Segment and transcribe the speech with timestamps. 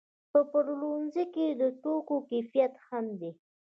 [0.31, 3.31] په پلورنځي کې د توکو کیفیت مهم دی.